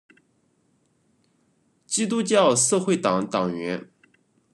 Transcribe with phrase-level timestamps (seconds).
[1.85, 3.87] 基督教社会党党员。